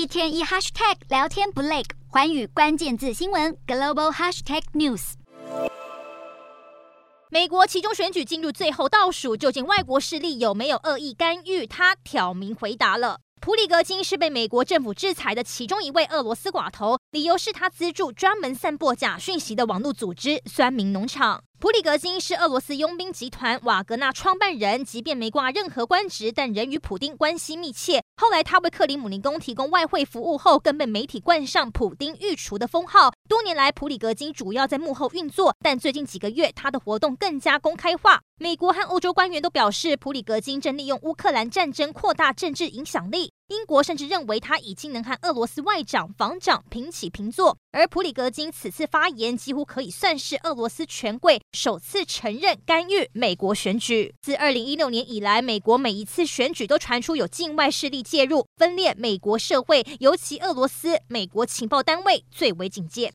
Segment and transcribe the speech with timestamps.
[0.00, 5.12] 一天一 hashtag 聊天不累，环宇关键字新闻 global hashtag news。
[7.28, 11.66] 美国其中选举进入最后倒数，究竟外国势力有没有恶意干预？
[11.66, 13.18] 他挑明回答了。
[13.42, 21.42] 普里格金是被美国政府制裁的其中一位俄罗斯寡头，理由是他资助专门散播假讯息的网络组织“酸民农场”。
[21.60, 28.02] 普里格金是俄罗斯佣兵集团瓦格纳创办人，即便没挂任何官职，但仍与普丁关系密切。
[28.20, 33.10] 后来他为克里姆林宫提供外汇服务后，更被媒体冠上“普丁御厨”的封号。
[33.26, 38.20] 多年来，普里格金主要在幕后运作，但最近几个月，他的活动更加公开化。
[38.36, 43.32] 美国和欧洲官员都表示，普里格金正利用乌克兰战争扩大政治影响力。
[43.50, 47.58] 英国甚至认为他已经能和俄罗斯外长、防长平起平坐。
[47.72, 54.14] 而普里格金此次发言，几乎可以算是俄罗斯权贵首次承认干预美国选举。
[54.22, 63.08] 自二零一六年以来，美国每一次选举都传出有境外势力介入，分裂美国社会，尤其俄罗斯，美国情报单位最为警戒。